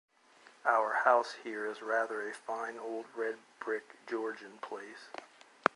Our 0.65 0.93
house 1.05 1.31
here 1.43 1.67
is 1.67 1.83
rather 1.83 2.27
a 2.27 2.33
fine 2.33 2.79
old 2.79 3.05
red 3.15 3.37
brick 3.59 3.83
Georgian 4.07 4.57
place. 4.59 5.09